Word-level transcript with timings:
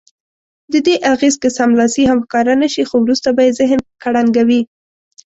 ددې 0.73 0.95
اغېز 1.13 1.35
که 1.43 1.49
سملاسي 1.57 2.03
هم 2.07 2.19
ښکاره 2.25 2.53
نه 2.61 2.67
شي 2.73 2.83
خو 2.89 2.95
وروسته 3.01 3.29
به 3.35 3.41
یې 3.45 3.55
ذهن 3.59 3.79
کړنګوي. 4.03 4.61